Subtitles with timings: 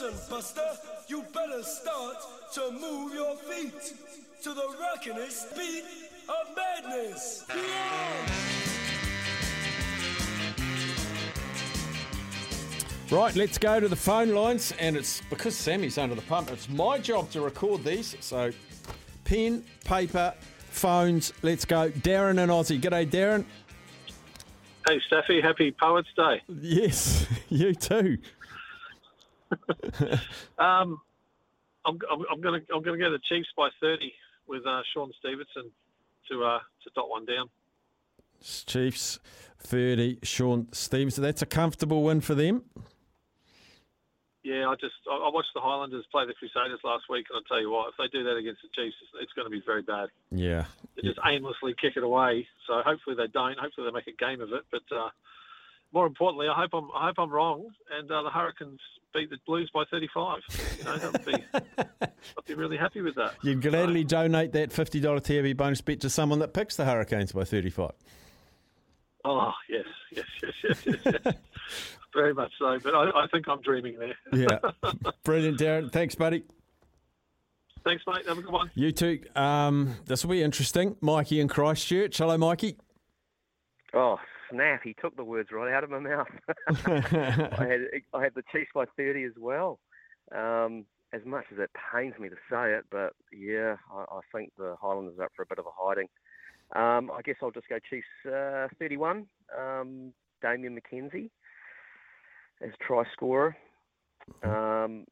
[0.00, 0.62] listen, Buster,
[1.08, 2.16] you better start
[2.54, 3.94] to move your feet
[4.42, 5.84] to the rockinest beat
[6.28, 7.44] of madness.
[7.48, 8.30] Yeah!
[13.10, 16.50] Right, let's go to the phone lines, and it's because Sammy's under the pump.
[16.50, 18.52] It's my job to record these, so
[19.24, 20.32] pen, paper,
[20.70, 21.32] phones.
[21.42, 22.80] Let's go, Darren and Aussie.
[22.80, 23.44] G'day, Darren.
[24.86, 26.40] Hey, Staffy, happy Poets Day.
[26.48, 28.18] Yes, you too.
[30.58, 31.00] Um,
[31.86, 34.12] I'm, I'm, I'm going to I'm going to go the Chiefs by 30
[34.46, 35.70] with uh, Shaun Stevenson
[36.30, 37.48] to uh, to dot one down.
[38.42, 39.18] Chiefs,
[39.58, 40.18] thirty.
[40.22, 41.22] Shaun Stevenson.
[41.22, 42.64] That's a comfortable win for them.
[44.42, 47.42] Yeah, I just I, I watched the Highlanders play the Crusaders last week, and I
[47.48, 49.62] tell you what, if they do that against the Chiefs, it's, it's going to be
[49.64, 50.08] very bad.
[50.30, 50.64] Yeah,
[50.96, 52.46] They just aimlessly kick it away.
[52.66, 53.58] So hopefully they don't.
[53.58, 54.64] Hopefully they make a game of it.
[54.70, 55.10] But uh,
[55.92, 57.66] more importantly, I hope I'm I hope I'm wrong,
[57.98, 58.80] and uh, the Hurricanes
[59.12, 60.38] beat the Blues by 35.
[60.78, 61.44] You know, that would be
[62.38, 63.34] I'd be really happy with that.
[63.42, 67.32] you'd gladly donate that fifty dollar TAB bonus bet to someone that picks the Hurricanes
[67.32, 67.92] by thirty-five.
[69.24, 71.34] Oh yes, yes, yes, yes, yes, yes.
[72.14, 72.78] very much so.
[72.82, 74.14] But I, I think I'm dreaming there.
[74.32, 74.58] Yeah,
[75.24, 75.92] brilliant, Darren.
[75.92, 76.44] Thanks, buddy.
[77.84, 78.26] Thanks, mate.
[78.28, 78.70] Have a good one.
[78.74, 79.20] You too.
[79.34, 80.96] Um, this will be interesting.
[81.00, 82.18] Mikey in Christchurch.
[82.18, 82.76] Hello, Mikey.
[83.94, 84.18] Oh,
[84.50, 84.80] snap!
[84.84, 86.28] He took the words right out of my mouth.
[86.68, 87.80] I had
[88.14, 89.78] I had the Chiefs by thirty as well.
[90.34, 94.52] Um, as much as it pains me to say it, but yeah, I, I think
[94.56, 96.08] the Highlanders are up for a bit of a hiding.
[96.76, 99.26] Um, I guess I'll just go Chiefs uh, thirty-one.
[99.58, 101.30] Um, Damian McKenzie
[102.62, 103.56] as try scorer.
[104.42, 105.06] Um,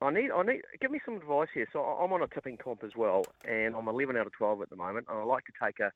[0.00, 1.66] I need, I need, give me some advice here.
[1.72, 4.70] So I'm on a tipping comp as well, and I'm 11 out of 12 at
[4.70, 5.06] the moment.
[5.08, 5.90] And I like to take a,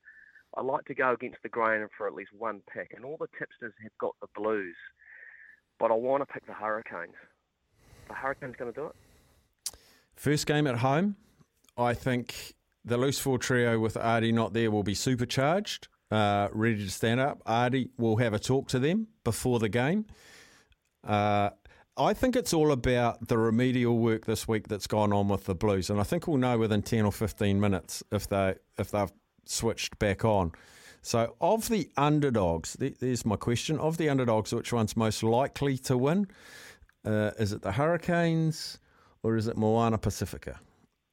[0.56, 2.92] I like to go against the grain for at least one pick.
[2.94, 4.76] And all the tipsters have got the Blues,
[5.78, 7.14] but I want to pick the Hurricanes.
[8.08, 9.76] The Hurricanes going to do it.
[10.16, 11.16] First game at home.
[11.76, 16.84] I think the loose four trio with Ardie not there will be supercharged, uh, ready
[16.84, 17.42] to stand up.
[17.44, 20.06] Ardie will have a talk to them before the game.
[21.06, 21.50] Uh,
[21.96, 25.54] I think it's all about the remedial work this week that's gone on with the
[25.54, 29.12] Blues, and I think we'll know within ten or fifteen minutes if they if they've
[29.50, 30.52] switched back on.
[31.02, 35.78] So, of the underdogs, th- there's my question: of the underdogs, which one's most likely
[35.78, 36.28] to win?
[37.04, 38.78] Uh, is it the Hurricanes
[39.22, 40.60] or is it Moana Pacifica?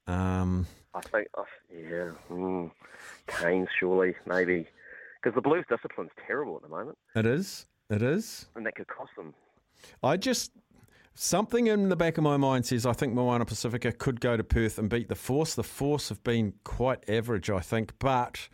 [0.08, 2.70] Um, I think, oh, yeah, mm,
[3.28, 4.68] Canes surely maybe,
[5.22, 7.66] because the Blues discipline's terrible at the moment, it is.
[7.90, 8.48] It is.
[8.56, 9.34] and that could cost them.
[10.04, 10.52] I just
[11.18, 14.44] something in the back of my mind says I think Moana Pacifica could go to
[14.44, 15.56] Perth and beat the Force.
[15.56, 18.48] The Force have been quite average, I think, but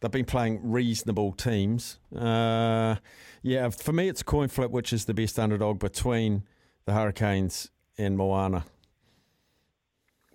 [0.00, 1.98] they've been playing reasonable teams.
[2.14, 2.96] Uh,
[3.42, 6.44] yeah, for me, it's a coin flip, which is the best underdog between
[6.84, 8.64] the Hurricanes and Moana.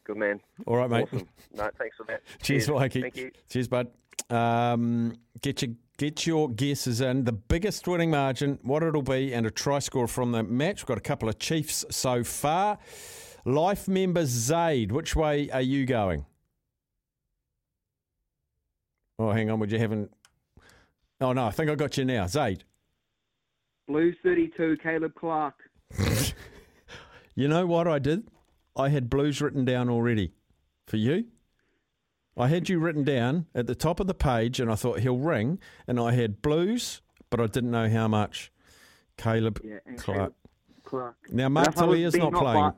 [0.04, 0.40] Good man.
[0.68, 1.08] All right, mate.
[1.12, 1.28] Awesome.
[1.54, 2.22] No, thanks for that.
[2.42, 3.02] Cheers, Mikey.
[3.02, 3.32] Thank you.
[3.50, 3.88] Cheers, bud.
[4.30, 7.24] Um, get your get your guesses in.
[7.24, 10.82] The biggest winning margin, what it'll be, and a try score from the match.
[10.82, 12.78] We've got a couple of Chiefs so far.
[13.46, 16.26] Life member Zaid, which way are you going?
[19.20, 19.60] Oh, hang on.
[19.60, 20.12] Would you haven't?
[21.22, 22.64] Oh no, I think I got you now, Zaid.
[23.88, 25.56] Blues 32, Caleb Clark.
[27.38, 28.30] You know what I did?
[28.78, 30.32] I had blues written down already.
[30.88, 31.26] For you?
[32.38, 35.18] I had you written down at the top of the page, and I thought he'll
[35.18, 38.52] ring, and I had blues, but I didn't know how much.
[39.18, 40.04] Caleb Yeah, Clark.
[40.06, 40.34] Caleb
[40.84, 41.16] Clark.
[41.32, 42.70] Now, Mark if I was Tully is not not playing.
[42.72, 42.76] bi-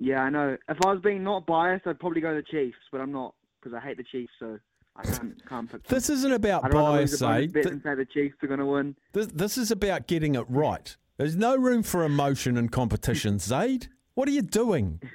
[0.00, 0.56] yeah, I know.
[0.68, 3.74] If I was being not biased, I'd probably go the Chiefs, but I'm not because
[3.76, 4.58] I hate the Chiefs, so
[4.96, 5.82] I can't, can't pick.
[5.88, 7.52] This isn't about I don't want to bias, lose a bonus Zaid.
[7.52, 8.96] bet Th- and say the Chiefs are going to win.
[9.12, 10.96] This, this is about getting it right.
[11.18, 13.88] There's no room for emotion in competition, Zaid.
[14.14, 15.02] What are you doing?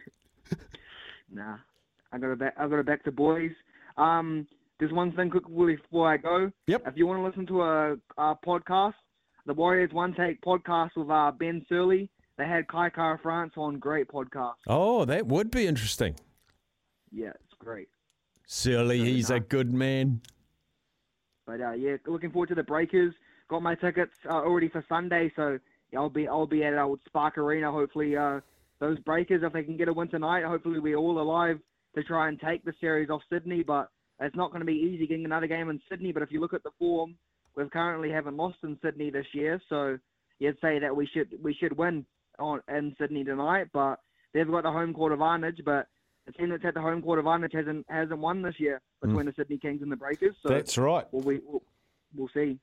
[1.36, 1.58] Nah,
[2.14, 2.54] I got to back.
[2.58, 3.52] I got to back the boys.
[3.98, 4.48] Um,
[4.80, 6.52] there's one thing quickly before I go.
[6.68, 6.84] Yep.
[6.88, 8.94] If you want to listen to a, a podcast,
[9.46, 12.10] the Warriors One Take podcast with uh, Ben Surley.
[12.38, 13.80] They had Kai Kara France on.
[13.80, 14.54] Great podcast.
[14.68, 16.16] Oh, that would be interesting.
[17.12, 17.90] Yeah, it's great.
[18.48, 20.22] Surely No, he's a good man.
[21.46, 23.14] But uh, yeah, looking forward to the Breakers.
[23.50, 25.60] Got my tickets uh, already for Sunday, so
[25.92, 27.72] yeah, I'll be I'll be at old Spark Arena.
[27.72, 28.40] Hopefully, uh,
[28.80, 31.60] those Breakers, if they can get a win tonight, hopefully we're all alive
[31.96, 33.64] to try and take the series off Sydney.
[33.64, 36.12] But it's not going to be easy getting another game in Sydney.
[36.12, 37.16] But if you look at the form,
[37.56, 39.98] we currently haven't lost in Sydney this year, so
[40.40, 42.06] you'd say that we should we should win
[42.40, 43.68] on in Sydney tonight.
[43.74, 44.00] But
[44.34, 45.88] they've got the home court advantage, but
[46.26, 49.08] the team that's had the home court advantage hasn't hasn't won this year mm.
[49.08, 50.36] between the Sydney Kings and the Breakers.
[50.44, 51.06] So That's right.
[51.12, 51.64] well, we we'll,
[52.16, 52.60] we'll see.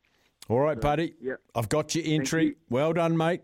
[0.49, 1.15] All right, buddy.
[1.21, 1.35] Yeah.
[1.55, 2.45] I've got your entry.
[2.45, 2.55] you.
[2.69, 3.43] Well done, mate.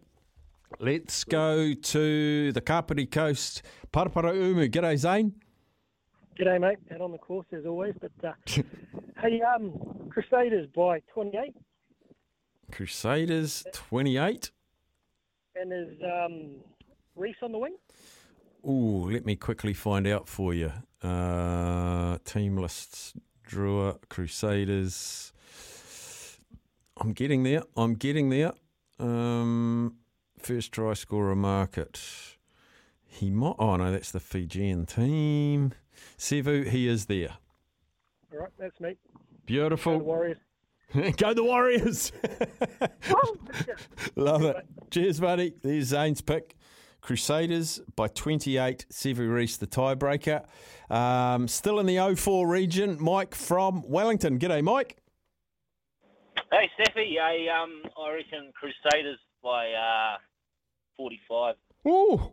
[0.81, 3.63] Let's go to the Kapiti Coast.
[3.93, 4.69] Paraparaumu.
[4.69, 5.35] G'day, Zane.
[6.39, 6.79] G'day, mate.
[6.95, 7.95] Out on the course as always.
[8.01, 8.33] But uh,
[9.23, 9.73] hey, um,
[10.11, 11.55] Crusaders by 28,
[12.73, 14.51] Crusaders 28.
[15.55, 16.51] and is um,
[17.15, 17.77] Reece on the wing.
[18.67, 20.73] Ooh, let me quickly find out for you.
[21.03, 23.15] Uh, team lists,
[23.49, 25.33] Drua, Crusaders.
[26.99, 27.63] I'm getting there.
[27.77, 28.53] I'm getting there.
[28.99, 29.97] Um,
[30.39, 32.01] first try scorer market.
[33.07, 33.55] He might.
[33.59, 35.73] Oh no, that's the Fijian team.
[36.19, 37.37] Sevu, he is there.
[38.33, 38.91] All right, that's me.
[38.91, 39.99] Go the Beautiful.
[39.99, 40.39] Warriors.
[41.17, 42.13] Go the Warriors.
[43.09, 43.37] Oh,
[44.17, 44.57] Love it.
[44.91, 45.55] Cheers, buddy.
[45.63, 46.57] There's Zane's pick.
[47.01, 48.85] Crusaders by 28.
[48.91, 50.45] Sevu Reece, the tiebreaker.
[50.91, 52.97] Um, still in the 04 region.
[53.01, 54.41] Mike from Wellington.
[54.41, 54.97] G'day, Mike.
[56.51, 60.17] Hey, Steffi, I, um, I reckon Crusaders by uh,
[60.97, 61.55] 45.
[61.85, 62.33] Oh,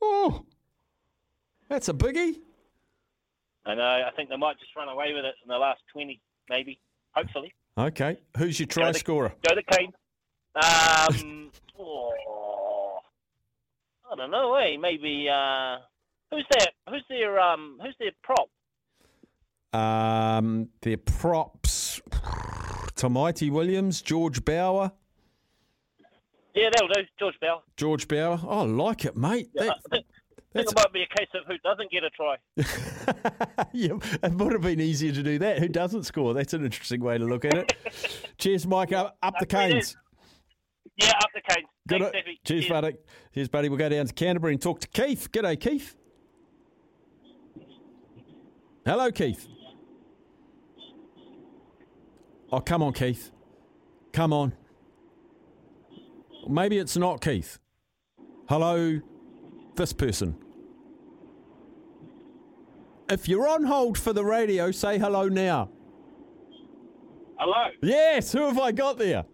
[0.00, 0.46] oh,
[1.68, 2.36] that's a biggie.
[3.70, 6.20] I know, I think they might just run away with it in the last 20,
[6.48, 6.80] maybe,
[7.12, 7.52] hopefully.
[7.78, 8.18] Okay.
[8.36, 9.32] Who's your try Go scorer?
[9.48, 9.94] Go the Canes.
[10.56, 12.98] Um, oh,
[14.10, 14.76] I don't know, eh?
[14.76, 15.76] Maybe, uh,
[16.32, 18.48] who's their, who's their, um, who's their prop?
[19.72, 22.00] Um, their props.
[22.96, 24.90] Tamaiti Williams, George Bower.
[26.54, 27.02] Yeah, that'll do.
[27.20, 27.62] George Bell.
[27.76, 28.40] George Bower.
[28.42, 29.48] Oh, I like it, mate.
[29.58, 30.04] I That,
[30.52, 32.36] that's it might be a case of who doesn't get a try.
[33.72, 35.58] yeah, it would have been easier to do that.
[35.58, 36.34] Who doesn't score?
[36.34, 37.72] That's an interesting way to look at it.
[38.38, 38.92] Cheers, Mike.
[38.92, 39.96] Up, up the Canes.
[40.96, 41.68] Yeah, up the Canes.
[41.86, 42.00] Good.
[42.00, 42.16] Thanks.
[42.16, 42.38] Steffi.
[42.44, 42.96] Cheers, buddy.
[43.34, 43.68] Cheers, buddy.
[43.68, 45.30] We'll go down to Canterbury and talk to Keith.
[45.30, 45.96] G'day, Keith.
[48.84, 49.46] Hello, Keith.
[52.52, 53.30] Oh, come on, Keith.
[54.12, 54.52] Come on.
[56.48, 57.60] Maybe it's not Keith.
[58.48, 59.00] Hello,
[59.76, 60.36] this person.
[63.10, 65.68] If you're on hold for the radio, say hello now.
[67.38, 69.24] Hello, Yes, who have I got there?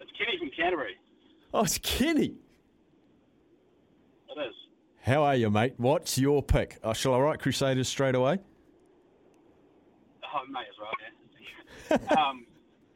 [0.00, 0.96] it's Kenny from Canterbury.
[1.52, 2.34] Oh, it's Kenny.
[4.28, 4.54] It is.
[5.00, 5.74] How are you, mate?
[5.78, 6.78] What's your pick?
[6.84, 8.38] Oh, shall I write Crusaders straight away?
[10.22, 12.22] Oh, may as well, yeah.
[12.28, 12.46] um,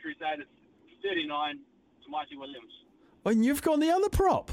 [0.01, 0.47] Crusaders
[1.03, 1.59] 39
[2.05, 2.71] to Mighty Williams.
[3.25, 4.53] Oh, and you've gone the other prop.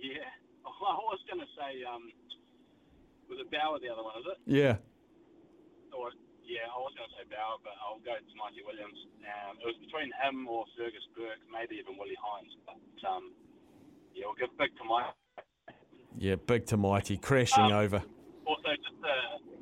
[0.00, 0.22] Yeah.
[0.64, 2.12] I was going to say, um,
[3.30, 4.38] was it Bower the other one, is it?
[4.44, 4.74] Yeah.
[5.94, 6.10] Or,
[6.42, 8.98] yeah, I was going to say Bower, but I'll go to Mighty Williams.
[9.22, 12.50] Um, it was between him or Fergus Burke, maybe even Willi Heinz.
[12.66, 13.30] But, um,
[14.10, 15.14] yeah, we'll give big to Mike.
[16.18, 18.02] Yeah, big to mighty, crashing Um, over.
[18.44, 19.16] Also, just a,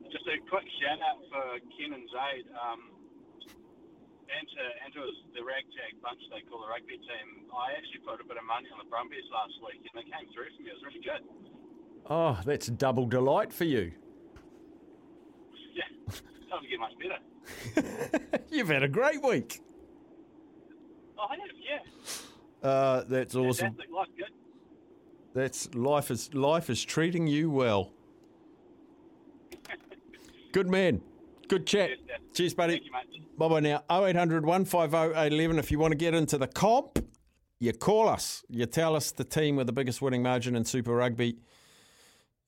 [0.09, 1.45] just a quick shout out for
[1.77, 2.49] Ken and Zaid.
[2.57, 2.97] Um,
[4.29, 5.01] and to, and to
[5.37, 7.49] the ragtag bunch they call the rugby team.
[7.53, 10.29] I actually put a bit of money on the Brumbies last week, and they came
[10.37, 10.73] through for me.
[10.73, 11.25] It was really good.
[12.07, 13.93] Oh, that's double delight for you.
[15.75, 15.85] Yeah,
[16.51, 18.41] doesn't get much better.
[18.51, 19.61] You've had a great week.
[21.19, 21.41] Oh, I have,
[22.63, 22.69] yeah.
[22.69, 23.75] Uh, that's awesome.
[23.75, 23.95] Fantastic.
[23.95, 24.27] Life's good.
[25.35, 27.93] That's life is life is treating you well.
[30.53, 31.03] Good man.
[31.49, 31.91] Good chat.
[31.91, 32.01] Cheers,
[32.35, 32.73] Cheers, buddy.
[32.75, 33.39] Thank you, mate.
[33.39, 33.83] Bye bye now.
[33.91, 35.59] 0800 150 811.
[35.59, 36.99] If you want to get into the comp,
[37.61, 38.45] you call us.
[38.49, 41.39] You tell us the team with the biggest winning margin in Super Rugby.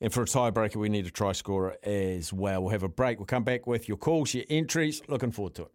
[0.01, 2.63] And for a tiebreaker, we need a try scorer as well.
[2.63, 3.19] We'll have a break.
[3.19, 5.03] We'll come back with your calls, your entries.
[5.09, 5.73] Looking forward to it.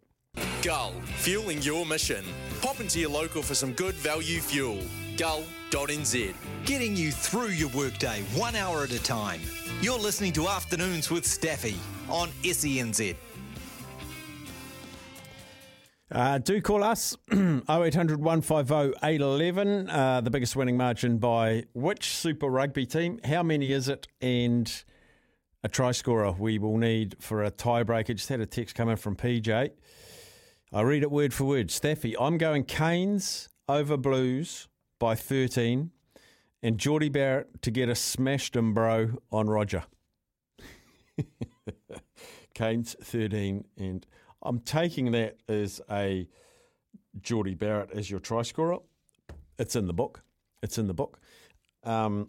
[0.62, 2.24] Gull, fueling your mission.
[2.60, 4.80] Pop into your local for some good value fuel.
[5.16, 6.34] Gull.nz.
[6.64, 9.40] Getting you through your workday one hour at a time.
[9.80, 11.76] You're listening to Afternoons with Staffy
[12.08, 13.14] on SENZ.
[16.10, 19.90] Uh, do call us 0800 150 811.
[19.90, 23.18] Uh, the biggest winning margin by which Super Rugby team?
[23.24, 24.06] How many is it?
[24.20, 24.72] And
[25.64, 28.14] a try scorer we will need for a tiebreaker.
[28.14, 29.70] Just had a text coming from PJ.
[30.72, 31.72] I read it word for word.
[31.72, 34.68] Staffy, I'm going Canes over Blues
[35.00, 35.90] by 13
[36.62, 39.84] and Jordie Barrett to get a smashed and bro on Roger.
[42.54, 44.06] Canes 13 and
[44.42, 46.28] I'm taking that as a
[47.20, 48.78] Jordie Barrett as your try scorer.
[49.58, 50.22] It's in the book.
[50.62, 51.20] It's in the book.
[51.84, 52.28] Um,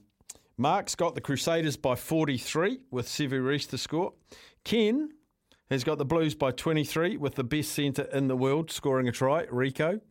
[0.57, 4.13] Mark's got the Crusaders by 43 with Sevu Reece to score.
[4.63, 5.09] Ken
[5.69, 9.11] has got the Blues by 23 with the best centre in the world scoring a
[9.11, 10.01] try, Rieko.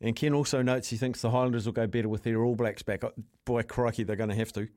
[0.00, 2.82] And Ken also notes he thinks the Highlanders will go better with their All Blacks
[2.82, 3.04] back.
[3.04, 3.12] Oh,
[3.44, 4.68] Boy, crikey, they're going to have to.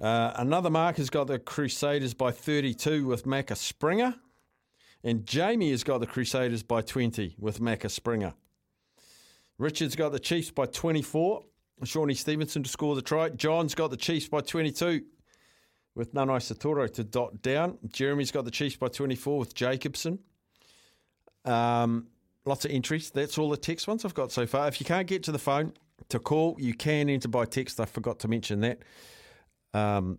[0.00, 4.14] Uh, another Mark has got the Crusaders by 32 with Macca Springer.
[5.02, 8.34] And Jamie has got the Crusaders by 20 with Macca Springer.
[9.58, 11.42] Richard's got the Chiefs by 24.
[11.84, 13.30] Shawnee Stevenson to score the try.
[13.30, 15.02] John's got the Chiefs by 22
[15.94, 17.78] with Nanai Seturo to dot down.
[17.88, 20.18] Jeremy's got the Chiefs by 24 with Jacobson.
[21.44, 22.08] Um,
[22.44, 23.10] lots of entries.
[23.10, 24.68] That's all the text ones I've got so far.
[24.68, 25.72] If you can't get to the phone
[26.08, 27.80] to call, you can enter by text.
[27.80, 28.78] I forgot to mention that.
[29.72, 30.18] Um,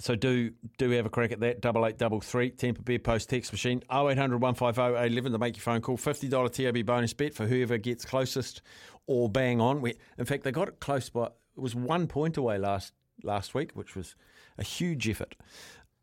[0.00, 1.60] so do do have a crack at that.
[1.60, 5.62] Double eight double three Tampa Beer Post text machine 0800 150 811 to make your
[5.62, 5.96] phone call.
[5.96, 8.62] Fifty dollar TAB bonus bet for whoever gets closest
[9.06, 9.80] or bang on.
[9.80, 11.26] We, in fact, they got it close by.
[11.26, 14.16] It was one point away last last week, which was
[14.58, 15.36] a huge effort.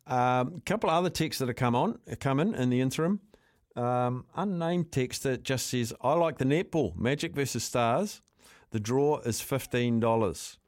[0.06, 3.20] A um, couple of other texts that have come on come in in the interim.
[3.76, 8.22] Um, unnamed text that just says, "I like the netball Magic versus Stars.
[8.70, 10.58] The draw is fifteen dollars.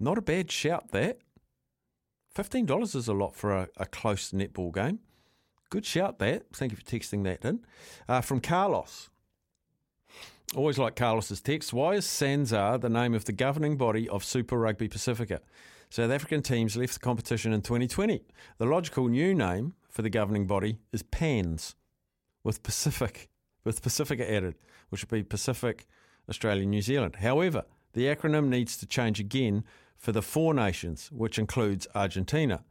[0.00, 1.18] Not a bad shout that."
[2.34, 4.98] Fifteen dollars is a lot for a, a, close netball game.
[5.70, 6.46] Good shout, that.
[6.52, 7.60] Thank you for texting that in.
[8.08, 9.08] Uh, from Carlos.
[10.56, 11.72] Always like Carlos's text.
[11.72, 15.40] Why is SANZAAR the name of the governing body of Super Rugby Pacifica?
[15.90, 18.22] South African teams left the competition in 2020.
[18.58, 21.76] The logical new name for the governing body is PANS,
[22.42, 23.28] with Pacific,
[23.62, 24.56] with Pacifica added,
[24.88, 25.86] which would be Pacific,
[26.28, 27.16] Australia, New Zealand.
[27.16, 29.64] However, the acronym needs to change again
[29.96, 32.64] for the four nations, which includes Argentina.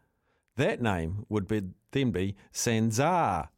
[0.56, 3.50] That name would be, then be SANZAAR,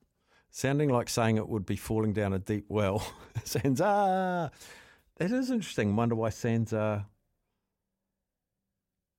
[0.50, 3.06] sounding like saying it would be falling down a deep well.
[3.44, 4.52] SANZAAR!
[5.18, 5.96] That is interesting.
[5.96, 7.06] Wonder why SANZAAR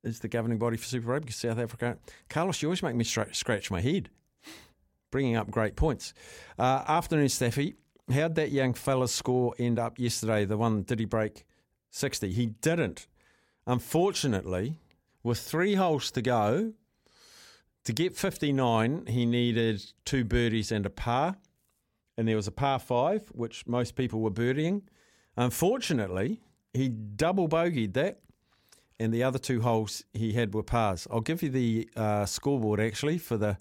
[0.07, 1.99] is the governing body for Super Rugby South Africa.
[2.29, 4.09] Carlos, you always make me scratch my head,
[5.11, 6.15] bringing up great points.
[6.59, 7.75] Uh, afternoon, Staffy.
[8.13, 10.45] How'd that young fella's score end up yesterday?
[10.45, 11.45] The one, did he break
[11.91, 12.31] 60?
[12.31, 13.09] He didn't.
[13.67, 14.79] Unfortunately,
[15.23, 16.73] with three holes to go,
[17.85, 21.37] to get 59, he needed two birdies and a par.
[22.19, 24.83] And there was a par five, which most people were birdieing.
[25.37, 26.41] Unfortunately,
[26.73, 28.21] he double bogeyed that.
[28.99, 31.07] And the other two holes he had were pars.
[31.11, 33.59] I'll give you the uh, scoreboard actually for the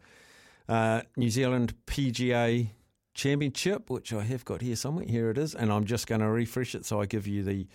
[0.70, 2.70] uh, New Zealand PGA
[3.14, 5.06] Championship, which I have got here somewhere.
[5.06, 5.54] Here it is.
[5.54, 7.68] And I'm just going to refresh it so I give you the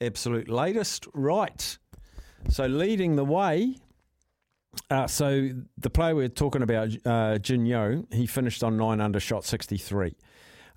[0.00, 1.06] absolute latest.
[1.14, 1.78] Right.
[2.48, 3.76] So leading the way.
[4.90, 9.18] Uh, so the player we're talking about, uh, Jin Yo, he finished on nine under,
[9.18, 10.14] shot 63.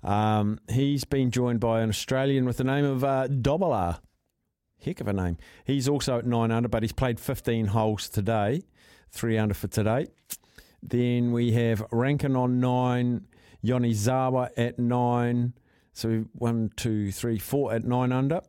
[0.02, 4.00] Um, he's been joined by an Australian with the name of uh, Dobala.
[4.84, 5.36] Heck of a name.
[5.64, 8.62] He's also at nine under, but he's played 15 holes today,
[9.10, 10.08] three under for today.
[10.82, 13.26] Then we have Rankin on nine,
[13.64, 15.52] Yonezawa at nine.
[15.92, 18.40] So one, two, three, four at nine under.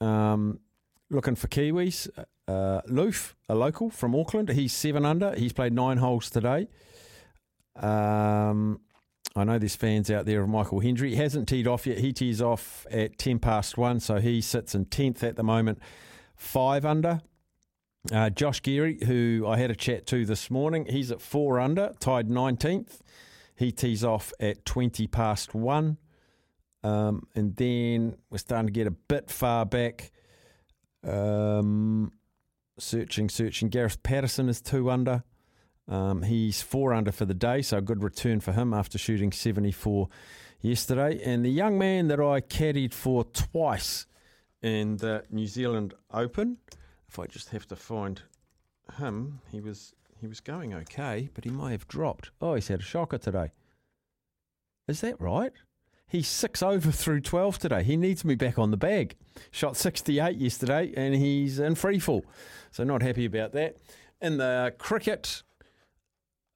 [0.00, 0.60] Um,
[1.10, 2.08] looking for Kiwis.
[2.48, 5.34] Uh, Loof, a local from Auckland, he's seven under.
[5.36, 6.68] He's played nine holes today.
[7.76, 8.80] Um,
[9.36, 11.10] I know there's fans out there of Michael Hendry.
[11.10, 11.98] He hasn't teed off yet.
[11.98, 15.78] He tees off at 10 past one, so he sits in 10th at the moment,
[16.34, 17.20] five under.
[18.10, 21.94] Uh, Josh Geary, who I had a chat to this morning, he's at four under,
[22.00, 22.98] tied 19th.
[23.54, 25.98] He tees off at 20 past one.
[26.82, 30.12] Um, and then we're starting to get a bit far back.
[31.06, 32.12] Um,
[32.78, 33.68] searching, searching.
[33.68, 35.24] Gareth Paterson is two under.
[35.88, 39.32] Um, he's four under for the day, so a good return for him after shooting
[39.32, 40.08] 74
[40.60, 41.20] yesterday.
[41.24, 44.06] And the young man that I caddied for twice
[44.62, 46.58] in the New Zealand Open,
[47.08, 48.22] if I just have to find
[48.98, 52.30] him, he was he was going okay, but he may have dropped.
[52.42, 53.52] Oh, he's had a shocker today.
[54.86, 55.52] Is that right?
[56.10, 57.84] He's six over through 12 today.
[57.84, 59.14] He needs me back on the bag.
[59.52, 62.24] Shot 68 yesterday and he's in free fall.
[62.72, 63.76] So, not happy about that.
[64.20, 65.44] In the cricket,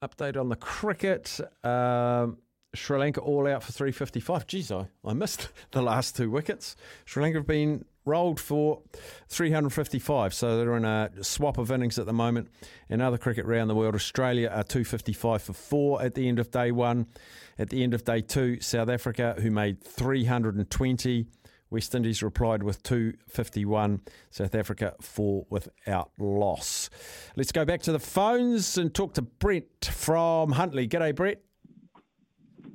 [0.02, 1.38] update on the cricket.
[1.62, 2.38] Um,
[2.74, 4.46] Sri Lanka all out for 355.
[4.48, 6.74] Geez, I, I missed the last two wickets.
[7.04, 8.82] Sri Lanka have been rolled for
[9.28, 10.34] 355.
[10.34, 12.48] So they're in a swap of innings at the moment.
[12.88, 16.50] In other cricket around the world, Australia are 255 for four at the end of
[16.50, 17.06] day one.
[17.58, 21.26] At the end of day two, South Africa, who made 320.
[21.70, 24.00] West Indies replied with 251.
[24.30, 26.90] South Africa four without loss.
[27.36, 30.86] Let's go back to the phones and talk to Brett from Huntly.
[30.86, 31.42] G'day, Brett.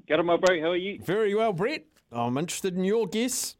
[0.10, 0.60] G'day, my bro.
[0.60, 1.00] How are you?
[1.02, 1.86] Very well, Brett.
[2.12, 3.56] I'm interested in your guess.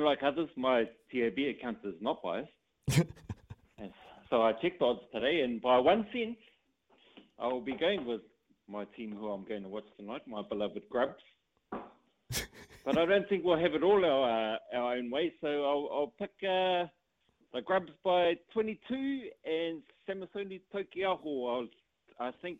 [0.00, 2.48] Unlike others, my TAB account is not biased.
[4.30, 6.38] so I checked odds today, and by one cent,
[7.38, 8.22] I will be going with
[8.66, 11.22] my team who I'm going to watch tonight, my beloved Grubs.
[11.70, 16.14] but I don't think we'll have it all our, our own way, so I'll, I'll
[16.18, 16.88] pick uh,
[17.52, 21.68] the Grubs by 22 and Samisoni Taukei'aho.
[22.18, 22.56] I'll, I think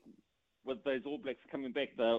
[0.67, 2.19] with those All Blacks coming back, the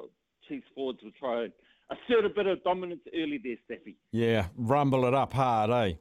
[0.50, 1.46] Chiefs forwards will try
[1.92, 3.96] assert a bit of dominance early there, Steffi.
[4.12, 5.96] Yeah, rumble it up hard, eh?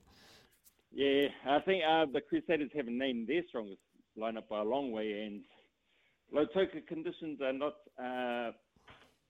[0.93, 3.81] Yeah, I think uh, the Crusaders haven't named their strongest
[4.19, 5.43] lineup by a long way, and
[6.35, 8.53] Lautoka conditions are not uh,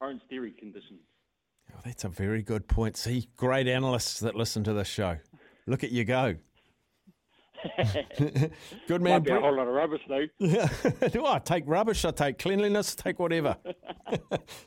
[0.00, 1.00] Orange Theory conditions.
[1.74, 2.96] Oh, that's a very good point.
[2.96, 5.18] See, great analysts that listen to this show.
[5.66, 6.36] Look at you go.
[8.88, 9.12] Good man.
[9.14, 9.42] Might be a Brett.
[9.42, 10.26] whole lot of rubbish though.
[11.08, 12.04] Do I take rubbish?
[12.04, 12.94] I take cleanliness.
[12.94, 13.56] Take whatever.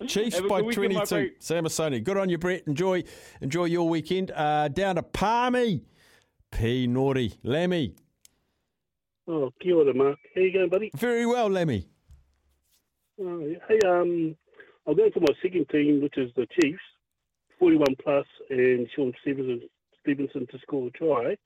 [0.08, 1.16] Chiefs Have a by good weekend, my twenty-two.
[1.16, 1.40] mate.
[1.42, 2.04] Samisoni.
[2.04, 2.64] Good on you, Brett.
[2.68, 3.04] Enjoy,
[3.42, 4.32] enjoy your weekend.
[4.32, 5.82] Uh, down to Palmy.
[6.52, 7.96] P naughty Lemmy.
[9.28, 10.18] Oh, kia ora, Mark.
[10.36, 10.92] How you going, buddy?
[10.96, 11.88] Very well, Lemmy.
[13.22, 14.36] Oh, hey, um,
[14.86, 16.82] I'm going for my second team, which is the Chiefs,
[17.60, 19.62] 41 plus, and Shaun Stevenson,
[20.02, 21.38] Stevenson to score a try.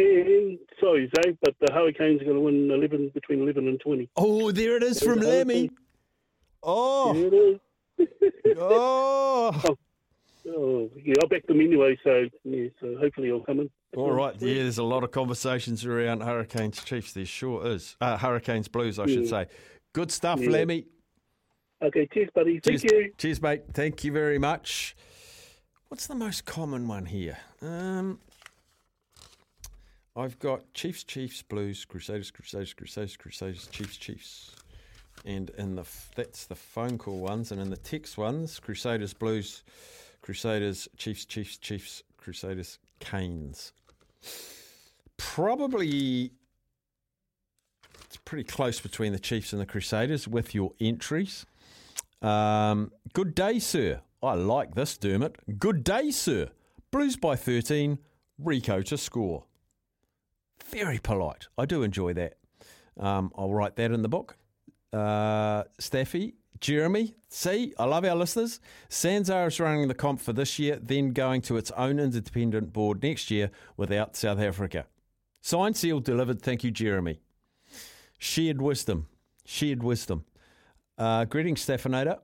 [0.00, 4.08] And sorry, Zay, but the Hurricanes are going to win 11 between 11 and 20.
[4.16, 5.70] Oh, there it is from Lemmy.
[6.62, 7.12] Oh.
[7.14, 7.60] There it
[7.98, 8.56] is.
[8.58, 9.76] oh.
[10.46, 13.70] Oh, yeah, I'll back them anyway, so yeah, so hopefully I'll come in.
[13.96, 17.12] All right, yeah, there's a lot of conversations around Hurricanes Chiefs.
[17.12, 17.96] There sure is.
[18.00, 19.46] Uh, Hurricanes Blues, I should say.
[19.94, 20.50] Good stuff, Yeah.
[20.50, 20.86] Lemmy.
[21.82, 22.60] Okay, cheers, buddy.
[22.60, 23.12] Thank you.
[23.16, 23.62] Cheers, mate.
[23.72, 24.96] Thank you very much.
[25.88, 27.38] What's the most common one here?
[27.62, 28.18] Um,
[30.16, 34.56] I've got Chiefs, Chiefs, Blues, Crusaders, Crusaders, Crusaders, Crusaders, Chiefs, Chiefs.
[35.24, 39.64] And in the that's the phone call ones, and in the text ones, Crusaders, Blues,
[40.22, 43.72] Crusaders, Chiefs, Chiefs, Chiefs, Crusaders, Canes.
[45.16, 46.32] Probably
[48.04, 51.44] it's pretty close between the Chiefs and the Crusaders with your entries.
[52.22, 54.00] Um, good day, sir.
[54.22, 55.58] I like this, Dermot.
[55.58, 56.50] Good day, sir.
[56.92, 57.98] Blues by 13,
[58.40, 59.44] Rieko to score.
[60.64, 61.48] Very polite.
[61.58, 62.34] I do enjoy that.
[62.98, 64.36] Um, I'll write that in the book.
[64.92, 68.60] Uh, Staffy, Jeremy, see, I love our listeners.
[68.88, 73.02] Sanzar is running the comp for this year, then going to its own independent board
[73.02, 74.86] next year without South Africa.
[75.40, 76.40] Signed, sealed, delivered.
[76.40, 77.20] Thank you, Jeremy.
[78.18, 79.08] Shared wisdom.
[79.44, 80.24] Shared wisdom.
[80.96, 82.20] Uh, greetings, Staffinator.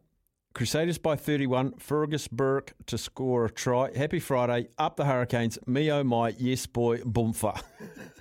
[0.55, 1.75] Crusaders by 31.
[1.79, 3.97] Fergus Burke to score a try.
[3.97, 4.69] Happy Friday.
[4.79, 5.59] Up the Hurricanes.
[5.67, 6.35] Me oh my.
[6.39, 6.99] Yes, boy.
[6.99, 7.61] Boomfa.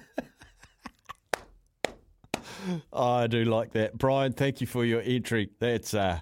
[2.93, 3.97] I do like that.
[3.97, 5.49] Brian, thank you for your entry.
[5.59, 6.19] That's uh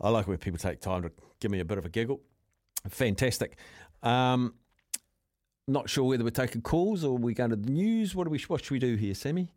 [0.00, 2.20] I like when people take time to give me a bit of a giggle.
[2.88, 3.56] Fantastic.
[4.02, 4.54] Um
[5.68, 8.14] not sure whether we're taking calls or we're going to the news.
[8.14, 9.52] What do we what should we do here, Sammy?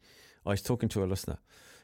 [0.46, 1.40] I was talking to a listener.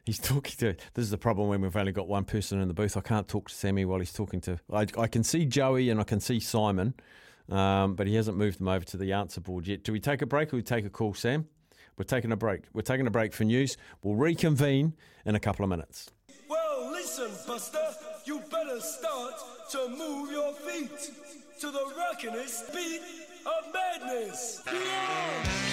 [0.06, 0.74] He's talking to.
[0.94, 2.98] This is the problem when we've only got one person in the booth.
[2.98, 4.60] I can't talk to Sammy while he's talking to.
[4.72, 6.94] I, I can see Joey and I can see Simon,
[7.50, 9.84] um, but he hasn't moved them over to the answer board yet.
[9.84, 11.48] Do we take a break or we take a call, Sam?
[12.02, 12.64] We're taking a break.
[12.74, 13.78] We're taking a break for news.
[14.02, 16.10] We'll reconvene in a couple of minutes.
[16.50, 17.78] Well, listen, Buster,
[18.26, 19.36] you better start
[19.70, 21.12] to move your feet
[21.60, 23.02] to the rockin'est beat
[23.46, 24.64] of madness.
[24.66, 25.71] Yeah!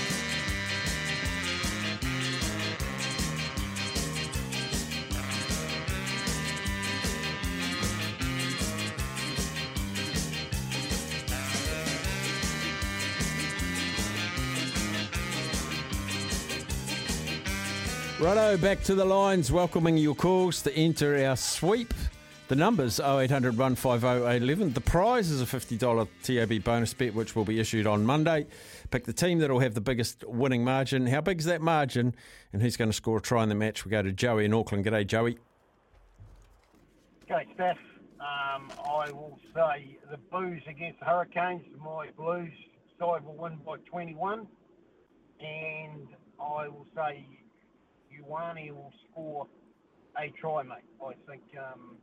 [18.20, 21.94] Righto, back to the lines, welcoming your calls to enter our sweep.
[22.48, 24.72] The numbers 0800 150 811.
[24.72, 28.48] The prize is a $50 TAB bonus bet, which will be issued on Monday.
[28.90, 31.06] Pick the team that will have the biggest winning margin.
[31.06, 32.12] How big is that margin?
[32.52, 33.84] And who's going to score a try in the match?
[33.84, 34.84] We go to Joey in Auckland.
[34.84, 35.38] G'day, Joey.
[37.30, 37.76] Okay, Steph.
[38.18, 41.62] Um, I will say the Blues against the Hurricanes.
[41.80, 42.50] My Blues
[42.98, 44.48] side will win by 21,
[45.40, 46.08] and
[46.40, 47.24] I will say
[48.18, 49.46] Ioane will score
[50.16, 50.84] a try, mate.
[51.04, 51.96] I think um,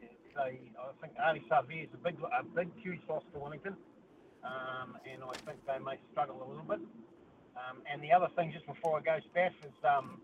[0.00, 3.76] they, I think Ali Savea is a big, a big, huge loss to Wellington,
[4.44, 6.80] um, and I think they may struggle a little bit.
[7.56, 10.20] Um, and the other thing, just before I go, Steph, is um,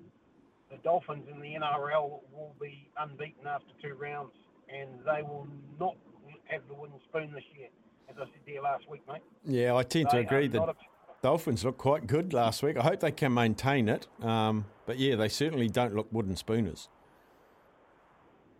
[0.71, 4.33] the Dolphins in the NRL will be unbeaten after two rounds,
[4.69, 5.49] and they will
[5.81, 5.97] not
[6.45, 7.69] have the wooden spoon this year,
[8.09, 9.23] as I said there last week, mate.
[9.45, 10.47] Yeah, I tend to agree.
[10.47, 10.75] The a-
[11.23, 12.77] Dolphins looked quite good last week.
[12.77, 14.07] I hope they can maintain it.
[14.23, 16.89] Um, but yeah, they certainly don't look wooden spooners.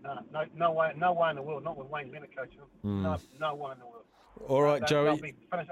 [0.03, 1.65] No, no, no way, no way in the world.
[1.65, 2.69] Not with Wayne Bennett coaching them.
[2.83, 3.03] Hmm.
[3.03, 4.05] No, no way in the world.
[4.49, 5.05] All right, They- Joey.
[5.05, 5.71] they'll finished, I think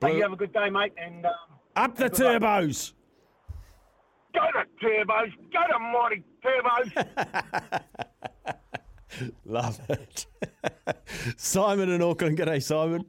[0.00, 1.32] they'll- Hey, you have a good day, mate, and um,
[1.76, 2.92] Up the and good turbos.
[4.32, 5.32] Go to turbos.
[5.52, 7.82] Go to mighty turbos.
[9.44, 10.26] Love it.
[11.36, 12.38] Simon in Auckland.
[12.38, 13.04] G'day, Simon.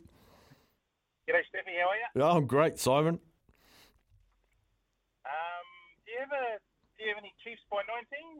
[1.29, 1.75] G'day, Stephanie.
[1.79, 2.23] How are you?
[2.33, 3.19] Oh, I'm great, Simon.
[6.21, 6.61] Um, do you have
[6.97, 8.39] Do you have any Chiefs by nineteen?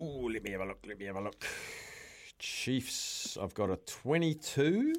[0.00, 0.78] Oh, let me have a look.
[0.86, 1.44] Let me have a look.
[2.38, 4.94] Chiefs, I've got a 22.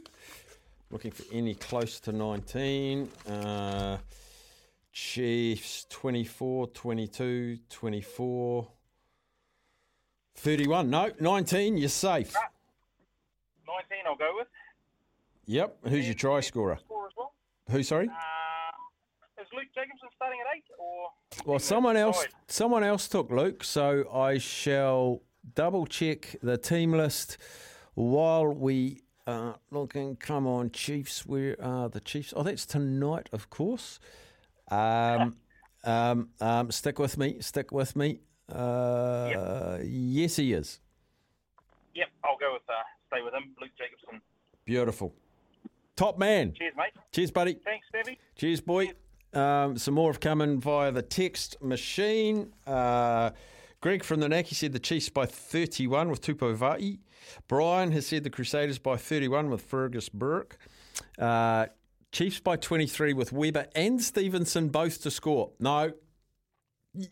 [0.91, 3.10] Looking for any close to 19.
[3.28, 3.98] Uh,
[4.94, 8.67] Chiefs 24, 22, 24,
[10.36, 10.89] 31.
[10.91, 11.78] No, 19.
[11.78, 12.36] You're safe.
[12.36, 12.44] 19,
[14.06, 14.48] I'll go with.
[15.46, 15.78] Yep.
[15.88, 16.78] Who's your try scorer?
[16.89, 17.34] Well.
[17.72, 18.08] Who, sorry?
[18.08, 18.12] Uh,
[19.53, 21.09] Luke Jacobson starting at 8 or.
[21.45, 25.21] Well, someone else, someone else took Luke, so I shall
[25.55, 27.37] double check the team list
[27.95, 30.15] while we are looking.
[30.15, 31.25] Come on, Chiefs.
[31.25, 32.33] Where are the Chiefs?
[32.35, 33.99] Oh, that's tonight, of course.
[34.69, 35.37] Um,
[35.83, 37.39] um, um, stick with me.
[37.41, 38.19] Stick with me.
[38.49, 40.79] Uh, Yes, he is.
[41.95, 42.73] Yep, I'll go with, uh,
[43.07, 44.21] stay with him, Luke Jacobson.
[44.65, 45.13] Beautiful.
[45.95, 46.53] Top man.
[46.53, 46.93] Cheers, mate.
[47.11, 47.53] Cheers, buddy.
[47.65, 48.17] Thanks, Stevie.
[48.35, 48.91] Cheers, boy.
[49.34, 52.54] Um, some more have come in via the text machine.
[52.67, 53.32] Uh,
[53.80, 57.00] Greg from the Naki said the Chiefs by 31 with Tupou Vaa'i.
[57.48, 60.58] Brian has said the Crusaders by 31 with Fergus Burke.
[61.17, 61.67] Uh,
[62.12, 65.52] Chiefs by 23 with Weber and Stevenson both to score.
[65.60, 65.94] No,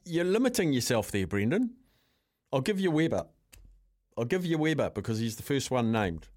[0.04, 1.76] you're limiting yourself there, Brendan.
[2.52, 3.26] I'll give you Weber.
[4.18, 6.28] I'll give you Weber because he's the first one named.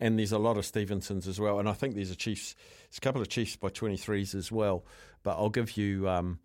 [0.00, 1.58] And there's a lot of Stevensons as well.
[1.58, 2.54] And I think there's a Chiefs,
[2.88, 4.84] there's a couple of Chiefs by 23s as well.
[5.22, 6.38] But I'll give you, um,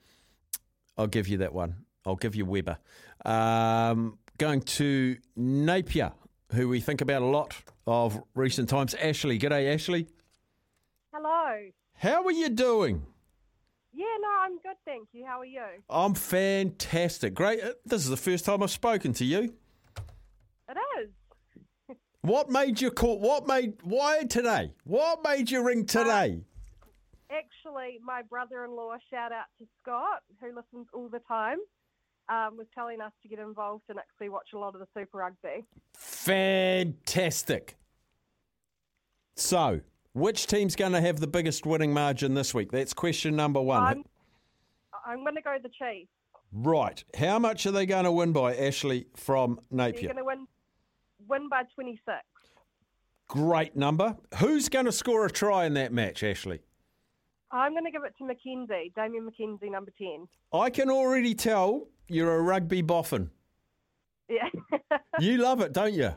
[0.97, 1.85] I'll give you that one.
[2.05, 2.77] I'll give you Weber.
[3.25, 6.11] Um, going to Napier,
[6.51, 7.55] who we think about a lot
[7.87, 8.93] of recent times.
[8.95, 10.07] Ashley, g'day, Ashley.
[11.13, 11.69] Hello.
[11.95, 13.05] How are you doing?
[13.93, 15.25] Yeah, no, I'm good, thank you.
[15.25, 15.61] How are you?
[15.89, 17.35] I'm fantastic.
[17.35, 17.61] Great.
[17.85, 19.53] This is the first time I've spoken to you.
[20.67, 21.09] It is.
[22.23, 23.19] What made you call?
[23.19, 23.73] What made?
[23.83, 24.71] Why today?
[24.85, 26.39] What made you ring today?
[27.29, 31.57] Actually, my brother-in-law, shout out to Scott, who listens all the time,
[32.29, 35.17] um, was telling us to get involved and actually watch a lot of the Super
[35.17, 35.65] Rugby.
[35.97, 37.75] Fantastic.
[39.35, 39.81] So,
[40.13, 42.71] which team's going to have the biggest winning margin this week?
[42.71, 43.83] That's question number one.
[43.83, 44.03] I'm,
[45.05, 46.07] I'm going to go the Chiefs.
[46.53, 47.03] right.
[47.17, 50.13] How much are they going to win by, Ashley from They're Napier?
[50.13, 50.47] going to win
[51.27, 52.01] win by 26.
[53.27, 54.15] Great number.
[54.39, 56.59] Who's going to score a try in that match, Ashley?
[57.51, 60.27] I'm going to give it to McKenzie, Damian McKenzie, number 10.
[60.53, 63.29] I can already tell you're a rugby boffin.
[64.29, 64.49] Yeah,
[65.19, 66.07] You love it, don't you?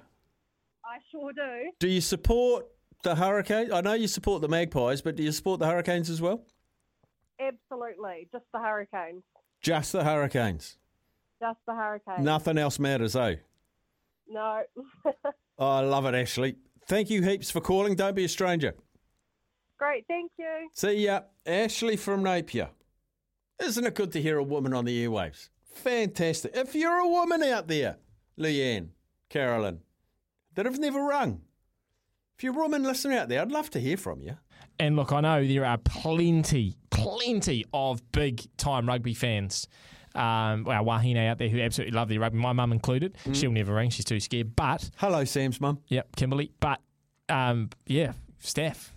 [0.85, 1.71] I sure do.
[1.79, 2.67] Do you support
[3.03, 3.73] the Hurricanes?
[3.73, 6.43] I know you support the Magpies, but do you support the Hurricanes as well?
[7.39, 8.29] Absolutely.
[8.33, 9.23] Just the Hurricanes.
[9.61, 10.77] Just the Hurricanes.
[11.41, 12.25] Just the Hurricanes.
[12.25, 13.37] Nothing else matters, eh?
[14.29, 14.63] No.
[15.05, 15.13] Oh,
[15.59, 16.57] I love it, Ashley.
[16.87, 17.95] Thank you heaps for calling.
[17.95, 18.75] Don't be a stranger.
[19.79, 20.69] Great, thank you.
[20.73, 21.21] See ya.
[21.45, 22.71] Ashley from Napier.
[23.63, 25.49] Isn't it good to hear a woman on the airwaves?
[25.75, 26.53] Fantastic.
[26.55, 27.97] If you're a woman out there,
[28.39, 28.89] Leanne,
[29.29, 29.81] Carolyn,
[30.55, 31.43] that have never rung,
[32.37, 34.37] if you're a woman listening out there, I'd love to hear from you.
[34.79, 39.69] And look, I know there are plenty, plenty of big time rugby fans.
[40.17, 43.17] Um, our wahine out there who absolutely love their rugby, my mum included.
[43.33, 44.57] She'll never ring; she's too scared.
[44.57, 45.79] But hello, Sam's mum.
[45.89, 46.53] Yep, Kimberly.
[46.59, 46.81] But
[47.29, 48.93] um, yeah, Steph,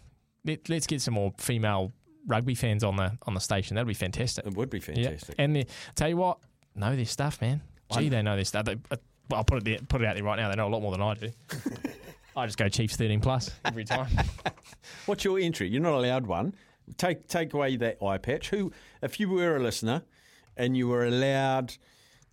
[0.46, 1.92] let, let's get some more female
[2.28, 3.76] rugby fans on the on the station.
[3.76, 4.46] That'd be fantastic.
[4.46, 5.36] It would be fantastic.
[5.38, 6.38] And they, tell you what,
[6.76, 7.62] know their stuff, man.
[7.92, 8.66] Gee, I- they know their stuff.
[8.66, 8.98] They, uh,
[9.30, 10.50] well, I'll put it there, put it out there right now.
[10.50, 11.32] They know a lot more than I do.
[12.36, 14.08] I just go Chiefs thirteen plus every time.
[15.06, 15.68] What's your entry?
[15.70, 16.54] You're not allowed one.
[16.98, 18.50] Take take away that eye patch.
[18.50, 20.04] Who, if you were a listener,
[20.60, 21.74] and you were allowed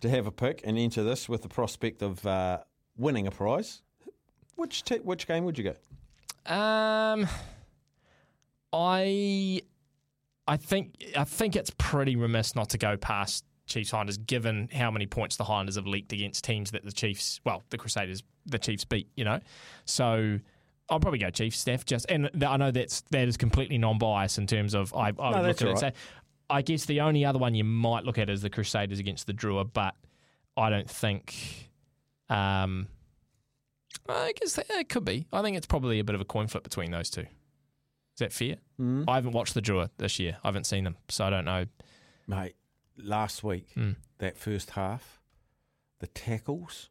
[0.01, 2.59] to have a pick and enter this with the prospect of uh,
[2.97, 3.81] winning a prize,
[4.55, 6.53] which which game would you go?
[6.53, 7.27] Um,
[8.71, 9.61] I,
[10.47, 14.91] I think I think it's pretty remiss not to go past Chiefs Highlanders, given how
[14.91, 18.59] many points the Highlanders have leaked against teams that the Chiefs, well, the Crusaders, the
[18.59, 19.09] Chiefs beat.
[19.15, 19.39] You know,
[19.85, 20.39] so.
[20.89, 21.83] I'll probably go Chiefs, Steph.
[21.83, 25.17] Just and I know that's that is completely non-biased in terms of I, I would
[25.19, 25.93] No, look that's at it and say.
[26.49, 29.33] I guess the only other one you might look at is the Crusaders against the
[29.33, 29.95] Drua, but
[30.55, 31.69] I don't think.
[32.29, 32.87] Um,
[34.09, 35.25] I guess that, it could be.
[35.33, 37.21] I think it's probably a bit of a coin flip between those two.
[37.21, 38.55] Is that fair?
[38.79, 39.05] Mm.
[39.07, 40.37] I haven't watched the Drua this year.
[40.43, 41.65] I haven't seen them, so I don't know.
[42.27, 42.55] Mate,
[42.97, 43.95] last week, Mm.
[44.19, 45.19] that first half,
[45.99, 46.89] the tackles.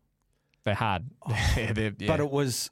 [0.64, 1.04] They're hard.
[1.56, 2.06] Yeah, they're- yeah.
[2.08, 2.70] But it was,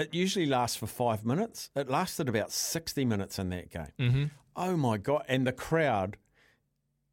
[0.00, 1.70] it usually lasts for five minutes.
[1.76, 3.92] It lasted about 60 minutes in that game.
[3.98, 4.30] Mhm.
[4.56, 5.24] Oh my God.
[5.28, 6.16] And the crowd,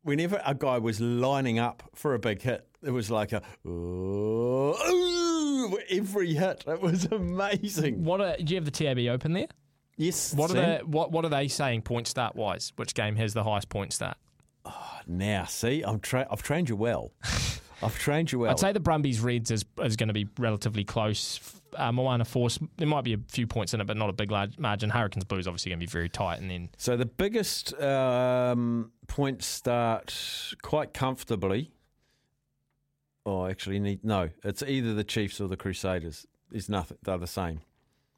[0.03, 4.73] whenever a guy was lining up for a big hit, it was like a, ooh,
[4.73, 6.63] ooh, every hit.
[6.67, 8.03] It was amazing.
[8.03, 9.47] What are, do you have the TAB open there?
[9.97, 10.33] Yes.
[10.33, 12.71] What are they, what What are they saying point start wise?
[12.75, 14.17] Which game has the highest point start?
[15.07, 17.13] Now, see, I'm tra- I've trained you well.
[17.81, 18.51] I've trained you well.
[18.51, 21.39] I'd say the Brumbies Reds is, is going to be relatively close.
[21.77, 24.31] Uh, Moana Force, there might be a few points in it, but not a big
[24.31, 24.89] large margin.
[24.89, 29.43] Hurricanes Blues obviously going to be very tight, and then So the biggest um, point
[29.43, 31.71] start quite comfortably.
[33.25, 34.29] Oh, actually, need no.
[34.43, 36.25] It's either the Chiefs or the Crusaders.
[36.49, 36.97] There's nothing.
[37.03, 37.61] They're the same.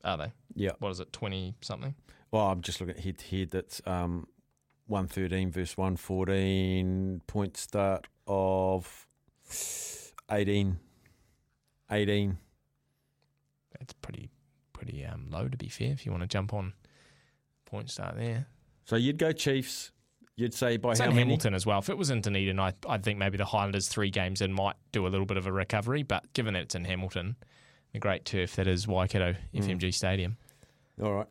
[0.04, 0.32] are they?
[0.56, 0.72] Yeah.
[0.80, 1.12] What is it?
[1.12, 1.96] Twenty something.
[2.32, 3.52] Well, I'm just looking at head to head.
[3.52, 4.28] That's um,
[4.86, 7.22] one thirteen versus one fourteen.
[7.28, 9.08] Point start of
[10.32, 10.78] 18.
[11.92, 12.38] 18.
[13.90, 14.30] That's pretty
[14.74, 15.92] pretty um, low to be fair.
[15.92, 16.74] If you want to jump on
[17.66, 18.46] point start there.
[18.86, 19.92] So you'd go Chiefs.
[20.36, 21.20] You'd say by It's how many?
[21.20, 21.80] Hamilton as well.
[21.80, 24.76] If it was in Dunedin, I I think maybe the Highlanders three games in might
[24.92, 26.04] do a little bit of a recovery.
[26.04, 27.36] But given that it's in Hamilton,
[27.94, 29.64] the great turf that is Waikato Mm.
[29.66, 30.38] FMG Stadium.
[31.02, 31.28] All right.